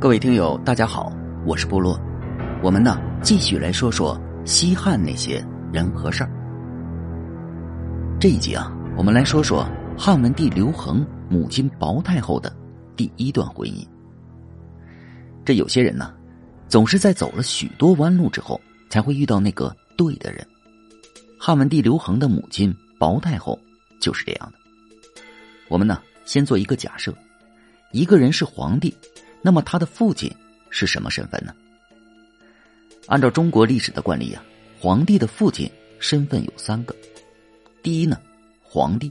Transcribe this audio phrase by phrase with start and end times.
[0.00, 1.12] 各位听友，大家好，
[1.44, 2.00] 我是部落。
[2.62, 6.30] 我们呢，继续来说说西汉那些人和事儿。
[8.20, 12.56] 这一集啊，我们来说说汉文帝刘恒母亲薄太后的
[12.94, 13.84] 第一段婚姻。
[15.44, 16.14] 这有些人呢，
[16.68, 20.46] 总是在走了许多弯路之后，才会遇到那个对的人。
[21.40, 23.58] 汉文帝刘恒的母亲薄太后
[24.00, 24.58] 就是这样的。
[25.68, 27.12] 我们呢，先做一个假设：
[27.90, 28.96] 一个人是皇帝。
[29.40, 30.30] 那么他的父亲
[30.70, 31.54] 是什么身份呢？
[33.06, 34.42] 按照中国历史的惯例啊，
[34.78, 36.94] 皇帝的父亲身份有三个。
[37.82, 38.20] 第一呢，
[38.62, 39.10] 皇帝，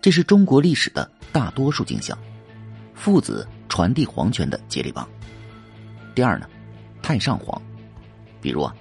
[0.00, 2.18] 这是中国历史的大多数景象，
[2.94, 5.08] 父子传递皇权的接力棒。
[6.14, 6.48] 第二呢，
[7.02, 7.60] 太上皇，
[8.40, 8.74] 比如啊，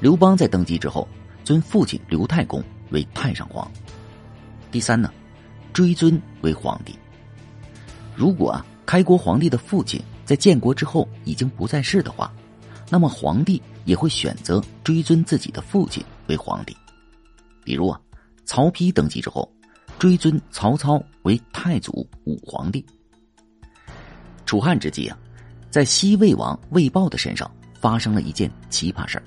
[0.00, 1.08] 刘邦在登基之后，
[1.44, 3.70] 尊父亲刘太公为太上皇。
[4.70, 5.10] 第三呢，
[5.72, 6.94] 追尊为皇帝。
[8.14, 8.66] 如果啊。
[8.86, 12.32] 开国皇帝的父亲在建国之后已经不在世的话，
[12.88, 16.76] 那么皇帝也会选择追尊自己的父亲为皇帝。
[17.62, 18.00] 比如啊，
[18.44, 19.48] 曹丕登基之后，
[19.98, 22.84] 追尊曹操为太祖武皇帝。
[24.44, 25.16] 楚汉之际啊，
[25.70, 27.48] 在西魏王魏豹的身上
[27.80, 29.24] 发生了一件奇葩事儿。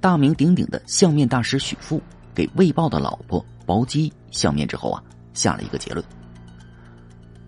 [0.00, 2.00] 大名鼎鼎的相面大师许父
[2.32, 5.02] 给魏豹的老婆薄姬相面之后啊，
[5.34, 6.04] 下了一个结论：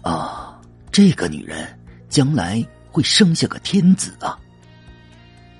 [0.02, 0.53] 啊。
[0.94, 1.76] 这个女人
[2.08, 4.38] 将来会生下个天子啊！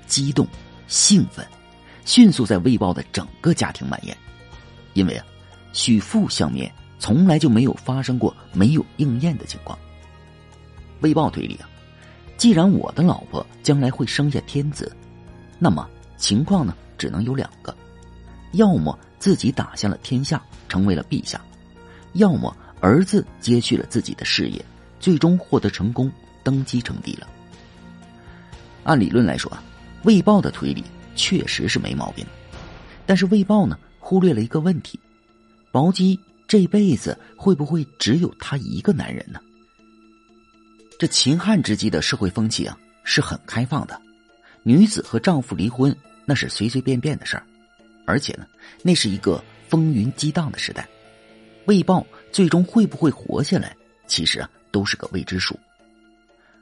[0.07, 0.47] 激动、
[0.87, 1.45] 兴奋，
[2.05, 4.17] 迅速在魏豹的整个家庭蔓延。
[4.93, 5.27] 因为啊，
[5.73, 9.77] 许父相面从来就没有发生过没有应验的情况。
[11.01, 11.69] 魏豹推理啊，
[12.37, 14.95] 既然我的老婆将来会生下天子，
[15.59, 17.77] 那么情况呢只能有两个：
[18.53, 21.41] 要么自己打下了天下，成为了陛下；
[22.13, 24.65] 要么儿子接续了自己的事业。
[25.05, 26.11] 最终获得成功，
[26.43, 27.29] 登基称帝了。
[28.85, 29.63] 按理论来说啊，
[30.05, 30.83] 魏豹的推理
[31.15, 32.25] 确实是没毛病，
[33.05, 34.99] 但是魏豹呢忽略了一个问题：
[35.71, 36.19] 薄姬
[36.49, 39.39] 这辈子会不会只有他一个男人呢？
[40.99, 44.01] 这秦汉之际的社会风气啊是很开放的，
[44.63, 47.45] 女子和丈夫离婚那是随随便便的事儿，
[48.07, 48.47] 而且呢，
[48.81, 50.89] 那是一个风云激荡的时代。
[51.67, 53.77] 魏豹最终会不会活下来？
[54.07, 54.49] 其实啊。
[54.75, 55.57] 都是个未知数。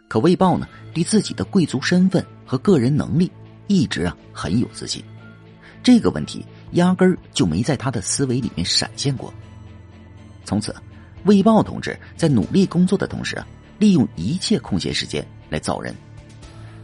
[0.06, 3.32] 可魏豹呢，对自己的贵族身份和个人能力
[3.68, 5.02] 一直啊很有自信，
[5.82, 9.32] 这个问题压根儿就没在他的思维里面闪现过。
[10.44, 10.74] 从此，
[11.24, 13.46] 魏豹同志在努力工作的同时啊，
[13.78, 15.94] 利用一切空闲时间来造人。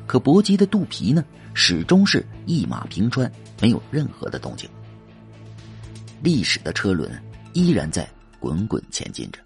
[0.07, 1.23] 可薄姬的肚皮呢，
[1.53, 3.31] 始终是一马平川，
[3.61, 4.67] 没有任何的动静。
[6.23, 7.11] 历史的车轮
[7.53, 8.09] 依然在
[8.41, 9.39] 滚滚前进着。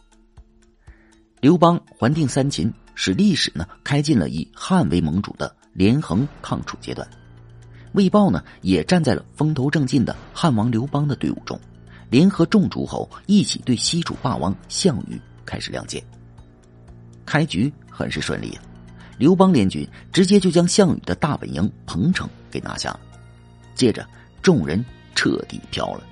[1.42, 7.04] 刘邦还定三秦，使历史呢开进了以汉为盟主的连横抗楚阶段。
[7.94, 11.58] 魏豹呢也站在了风头正劲的汉王刘邦的队伍中，
[12.08, 16.00] 联合众诸侯一起对西楚霸王项羽开始亮剑。
[17.26, 18.62] 开局很是顺利啊，
[19.18, 23.00] 刘邦联军直接就将项羽的大本营彭城给拿下了。
[23.74, 24.08] 接着
[24.42, 24.84] 众人
[25.16, 26.04] 彻底飘了，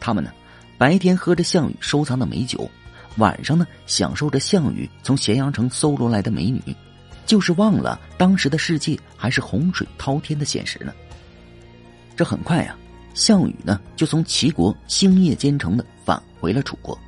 [0.00, 0.30] 他们呢
[0.78, 2.66] 白天喝着项羽收藏的美酒。
[3.16, 6.62] 晚上呢，享受着项羽从咸阳城搜罗来的美女，
[7.26, 10.92] 就是忘了当时的世界还是洪水滔天的现实呢。
[12.16, 12.76] 这很快呀，
[13.14, 16.98] 项羽呢就从齐国星夜兼程的返回了楚国，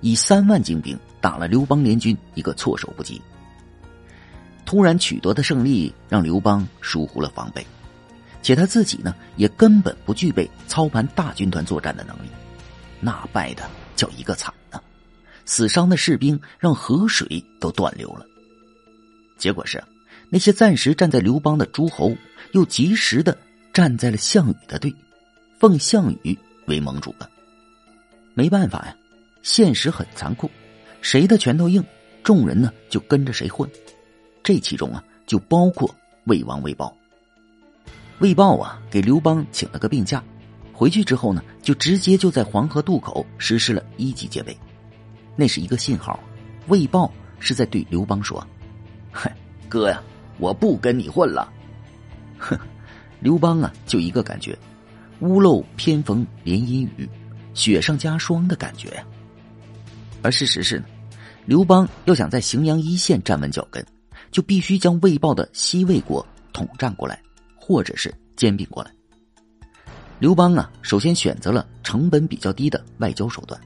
[0.00, 3.20] 以三万精兵打了刘邦联军一个措手不及。
[4.64, 7.66] 突然取得的胜利让刘邦疏忽了防备，
[8.42, 12.28] 且他自己呢也根本不具备操盘大军团作战的能力，
[13.00, 14.52] 那败的叫一个惨。
[15.48, 18.26] 死伤的士兵让河水都断流了。
[19.38, 19.82] 结果是，
[20.28, 22.14] 那些暂时站在刘邦的诸侯，
[22.52, 23.34] 又及时的
[23.72, 24.94] 站在了项羽的队，
[25.58, 27.30] 奉项羽为盟主了。
[28.34, 28.94] 没办法呀，
[29.42, 30.50] 现实很残酷，
[31.00, 31.82] 谁的拳头硬，
[32.22, 33.66] 众人呢就跟着谁混。
[34.44, 35.92] 这其中啊，就包括
[36.24, 36.94] 魏王魏豹。
[38.18, 40.22] 魏豹啊，给刘邦请了个病假，
[40.74, 44.54] 回去之后呢，就直接就在黄河渡口实施了一级戒备。
[45.40, 46.18] 那是一个信号，
[46.66, 47.08] 魏豹
[47.38, 48.44] 是在对刘邦说
[49.12, 49.32] ：“嗨，
[49.68, 50.02] 哥呀，
[50.38, 51.48] 我不跟你混了。”
[52.40, 52.58] 哼，
[53.20, 54.58] 刘邦啊，就一个感觉，
[55.20, 57.08] 屋漏偏逢连阴雨，
[57.54, 59.04] 雪上加霜的感觉呀。
[60.22, 60.82] 而事实是，
[61.46, 63.86] 刘邦要想在荥阳一线站稳脚跟，
[64.32, 67.22] 就必须将魏豹的西魏国统战过来，
[67.54, 68.90] 或者是兼并过来。
[70.18, 73.60] 刘邦啊，首先选择了成本比较低的外交手段。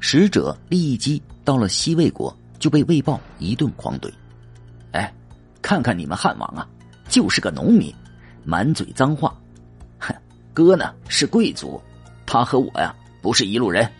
[0.00, 4.12] 使者立即到了西魏国，就被魏豹一顿狂怼。
[4.92, 5.12] 哎，
[5.60, 6.66] 看看你们汉王啊，
[7.08, 7.94] 就是个农民，
[8.44, 9.36] 满嘴脏话。
[9.98, 10.14] 哼，
[10.52, 11.80] 哥呢是贵族，
[12.24, 13.90] 他和我呀不是一路人。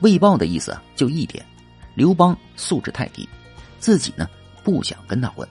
[0.00, 1.44] 魏豹的意思就一点，
[1.94, 3.28] 刘邦素质太低，
[3.78, 4.28] 自己呢
[4.62, 5.46] 不想跟他混。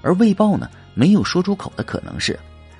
[0.00, 2.38] 而魏豹呢没有说出口的可能是，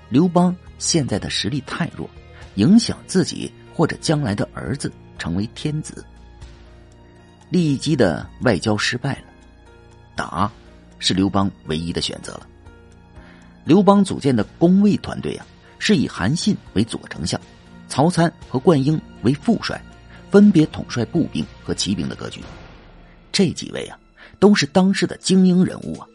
[0.08, 2.08] 刘邦现在的实力太弱，
[2.56, 6.04] 影响自己或者将来的儿子成为天子。
[7.50, 9.24] 利基的外交失败了，
[10.16, 10.50] 打
[10.98, 12.46] 是刘邦唯一的选择了。
[13.64, 15.46] 刘邦组建的攻魏团队啊，
[15.78, 17.40] 是以韩信为左丞相，
[17.88, 19.80] 曹参和灌婴为副帅，
[20.30, 22.40] 分别统帅步兵和骑兵的格局。
[23.30, 23.98] 这几位啊，
[24.38, 26.06] 都是当时的精英人物啊，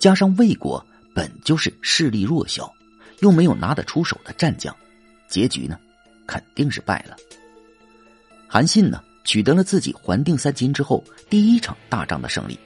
[0.00, 0.84] 加上魏国
[1.14, 2.72] 本就是势力弱小，
[3.20, 4.74] 又没有拿得出手的战将，
[5.28, 5.78] 结局呢，
[6.26, 7.16] 肯定是败了。
[8.48, 9.02] 韩信呢？
[9.24, 12.58] 取得了自己还定三秦之后第一场大仗的胜利，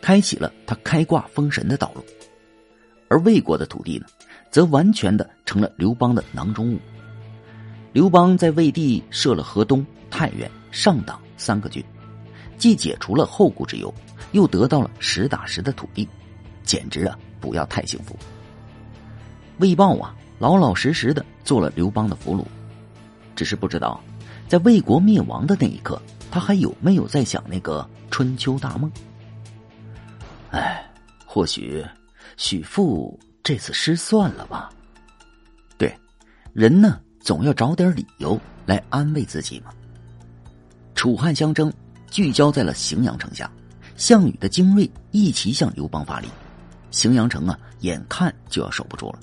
[0.00, 2.04] 开启了他开挂封神的道路。
[3.06, 4.06] 而魏国的土地呢，
[4.50, 6.78] 则完全的成了刘邦的囊中物。
[7.92, 11.84] 刘邦在魏地设了河东、太原、上党三个郡，
[12.56, 13.94] 既解除了后顾之忧，
[14.32, 16.08] 又得到了实打实的土地，
[16.64, 18.18] 简直啊，不要太幸福。
[19.58, 22.44] 魏豹啊，老老实实的做了刘邦的俘虏，
[23.36, 24.02] 只是不知道。
[24.48, 26.00] 在魏国灭亡的那一刻，
[26.30, 28.90] 他还有没有在想那个春秋大梦？
[30.50, 30.82] 哎，
[31.26, 31.84] 或许
[32.38, 34.70] 许父这次失算了吧。
[35.76, 35.94] 对，
[36.54, 39.70] 人呢总要找点理由来安慰自己嘛。
[40.94, 41.70] 楚汉相争
[42.10, 43.50] 聚焦在了荥阳城下，
[43.96, 46.28] 项羽的精锐一齐向刘邦发力，
[46.90, 49.18] 荥阳城啊眼看就要守不住了。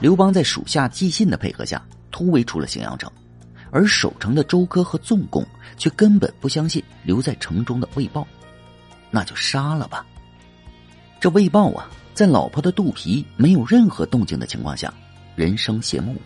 [0.00, 1.80] 刘邦在属下纪信的配合下，
[2.10, 3.10] 突围出了荥阳城。
[3.70, 5.44] 而守城的周柯和纵公
[5.76, 8.26] 却根本不相信留在城中的魏豹，
[9.10, 10.04] 那就杀了吧。
[11.20, 14.92] 这魏豹啊，在老婆的肚皮没有任何动静的情况下，
[15.34, 16.16] 人生谢幕。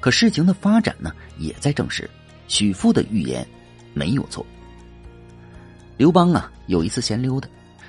[0.00, 2.08] 可事情的发展呢，也在证实
[2.46, 3.46] 许父的预言
[3.92, 4.46] 没有错。
[5.96, 7.48] 刘邦啊，有一次闲溜达，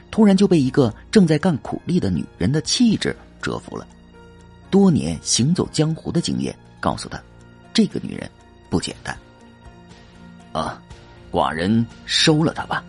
[0.09, 3.85] 突然就被一个正在干苦力的女人的气质折服了。
[4.71, 7.21] 多年行走江湖的经验告诉他，
[7.73, 8.29] 这个女人。
[8.69, 9.17] 不简单，
[10.51, 10.81] 啊！
[11.29, 12.83] 寡人收了他吧。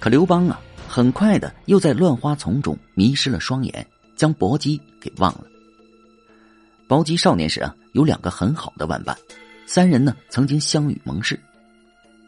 [0.00, 3.86] 可刘邦啊，很快的又在乱花丛中迷失了双眼，
[4.16, 5.44] 将薄姬给忘了。
[6.88, 9.16] 薄姬少年时啊，有两个很好的玩伴，
[9.64, 11.38] 三人呢曾经相与盟誓，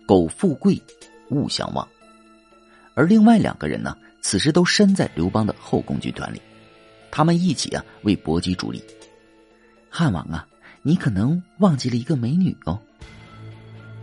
[0.06, 0.81] 苟富贵，
[1.31, 1.87] 勿相忘。
[2.94, 6.40] 而另外两个人呢，此时都身在刘邦的后宫军团里，
[7.11, 8.82] 他们一起啊为薄姬助力。
[9.90, 10.46] 汉王啊！
[10.86, 12.78] 你可能忘记了一个美女哦。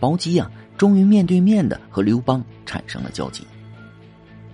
[0.01, 3.47] 薄姬呀，终于面对面的和刘邦产生了交集。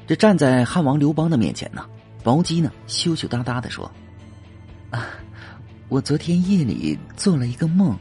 [0.05, 1.83] 这站在汉王刘邦的面前呢，
[2.23, 3.91] 薄姬呢羞羞答答的说
[4.91, 5.07] ：“啊，
[5.87, 7.97] 我昨天夜里做了一个梦，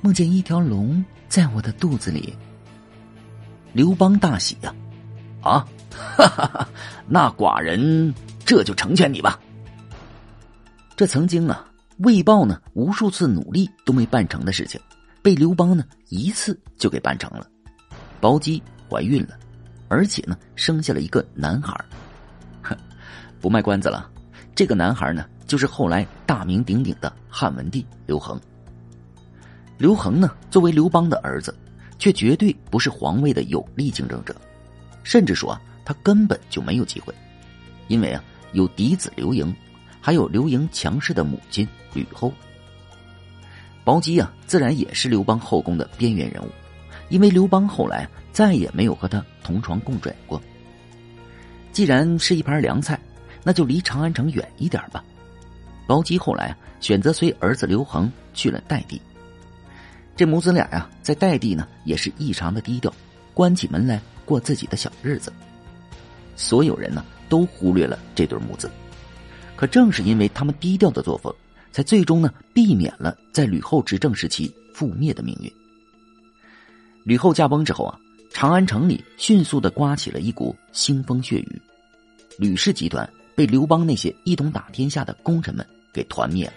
[0.00, 2.34] 梦见一条龙在我的肚子里。”
[3.74, 4.74] 刘邦大喜呀，
[5.42, 6.68] 啊，哈哈哈，
[7.06, 9.38] 那寡人这就成全你吧。
[10.96, 11.65] 这曾经啊。
[11.98, 14.78] 魏豹呢，无数次努力都没办成的事情，
[15.22, 17.48] 被刘邦呢一次就给办成了。
[18.20, 19.38] 薄姬怀孕了，
[19.88, 21.74] 而且呢生下了一个男孩
[22.62, 22.76] 哼，
[23.40, 24.10] 不卖关子了，
[24.54, 28.38] 这个男孩呢就是后来大名鼎鼎的汉文帝刘恒。
[29.78, 31.54] 刘恒呢作为刘邦的儿子，
[31.98, 34.36] 却绝对不是皇位的有力竞争者，
[35.02, 37.14] 甚至说啊他根本就没有机会，
[37.88, 38.22] 因为啊
[38.52, 39.54] 有嫡子刘盈。
[40.06, 42.32] 还有刘盈强势的母亲吕后，
[43.82, 46.48] 薄姬啊，自然也是刘邦后宫的边缘人物，
[47.08, 50.40] 因为刘邦后来再也没有和他同床共枕过。
[51.72, 52.96] 既然是一盘凉菜，
[53.42, 55.02] 那就离长安城远一点吧。
[55.88, 59.02] 薄姬后来啊选择随儿子刘恒去了代地，
[60.14, 62.94] 这母子俩呀，在代地呢也是异常的低调，
[63.34, 65.32] 关起门来过自己的小日子。
[66.36, 68.70] 所有人呢都忽略了这对母子。
[69.56, 71.34] 可正是因为他们低调的作风，
[71.72, 75.50] 才最终呢避免了在吕后执政时期覆灭的命运。
[77.04, 77.98] 吕后驾崩之后啊，
[78.30, 81.62] 长安城里迅速的刮起了一股腥风血雨，
[82.38, 86.52] 吕氏集团被刘邦那些一统打天下的功臣们给团灭了。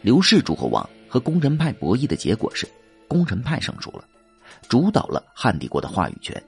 [0.00, 2.66] 刘氏诸侯王和功臣派博弈的结果是，
[3.06, 4.04] 功臣派胜出了，
[4.68, 6.42] 主导了汉帝国的话语权。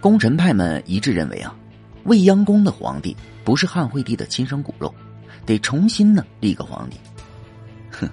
[0.00, 1.56] 功臣派们一致认为啊。
[2.04, 3.14] 未央宫的皇帝
[3.50, 4.94] 不是汉惠帝的亲生骨肉，
[5.44, 6.96] 得重新呢立个皇帝。
[7.90, 8.08] 哼，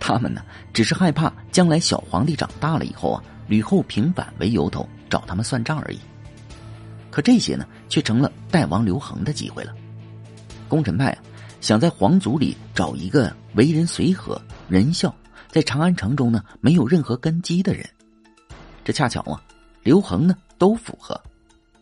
[0.00, 6.00] 他们呢只是害怕将来小皇帝长大了以后啊，吕后平反为由头找他们算账而已。
[7.12, 9.72] 可这些呢，却成了代王刘恒的机会了。
[10.66, 11.18] 功臣派啊，
[11.60, 15.14] 想在皇族里找一个为人随和、仁孝，
[15.48, 17.88] 在长安城中呢没有任何根基的人。
[18.82, 19.40] 这恰巧啊，
[19.84, 21.16] 刘恒呢都符合。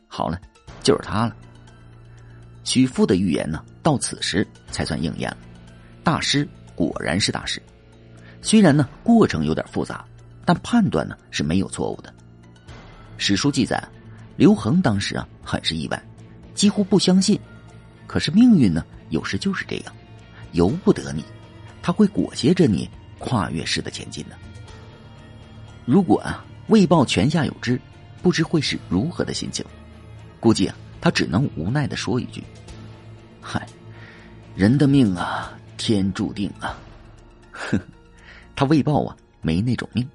[0.06, 0.38] 好了，
[0.82, 1.34] 就是他了。
[2.64, 5.36] 许父的预言呢，到此时才算应验了。
[6.02, 7.60] 大师果然是大师，
[8.42, 10.04] 虽然呢过程有点复杂，
[10.44, 12.12] 但判断呢是没有错误的。
[13.16, 13.82] 史书记载。
[14.36, 16.02] 刘恒当时啊，很是意外，
[16.54, 17.38] 几乎不相信。
[18.06, 19.94] 可是命运呢，有时就是这样，
[20.52, 21.22] 由不得你，
[21.82, 22.88] 他会裹挟着你
[23.18, 24.36] 跨越式的前进呢。
[25.84, 27.78] 如果啊，未报泉下有知，
[28.22, 29.62] 不知会是如何的心情。
[30.38, 32.42] 估计啊，他只能无奈的说一句
[33.40, 33.66] ：“嗨，
[34.54, 36.78] 人的命啊，天注定啊。”
[37.50, 37.78] 呵，
[38.54, 40.08] 他魏豹啊，没那种命。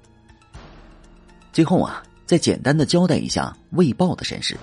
[1.52, 2.02] 最后啊。
[2.26, 4.58] 再简单的交代一下魏豹的身世。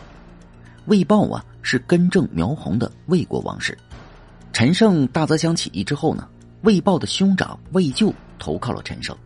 [0.88, 3.78] 魏豹啊，是根正苗红的魏国王室。
[4.52, 6.28] 陈胜大泽乡起义之后呢，
[6.64, 9.18] 魏豹的兄长魏咎投靠了陈胜。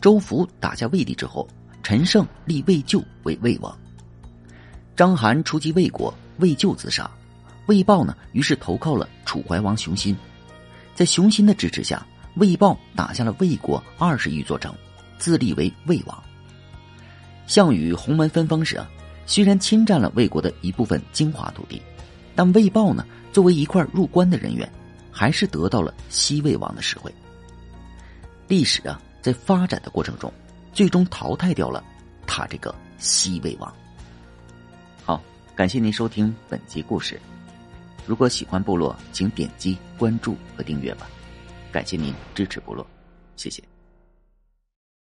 [0.00, 1.46] 周福打下魏地之后，
[1.80, 3.72] 陈胜立魏咎为魏王。
[5.00, 7.10] 章邯出击魏国，魏咎自杀，
[7.68, 10.14] 魏豹呢，于是投靠了楚怀王熊心。
[10.94, 14.74] 在熊心的支持下，魏豹打下了魏国二十余座城，
[15.16, 16.22] 自立为魏王。
[17.46, 18.86] 项羽鸿门分封时啊，
[19.24, 21.80] 虽然侵占了魏国的一部分精华土地，
[22.34, 23.02] 但魏豹呢，
[23.32, 24.70] 作为一块入关的人员，
[25.10, 27.10] 还是得到了西魏王的实惠。
[28.48, 30.30] 历史啊，在发展的过程中，
[30.74, 31.82] 最终淘汰掉了
[32.26, 33.74] 他这个西魏王。
[35.60, 37.20] 感谢您收听本集故事。
[38.06, 41.06] 如果喜欢部落，请点击关注和订阅吧。
[41.70, 42.86] 感谢您支持部落，
[43.36, 43.62] 谢谢。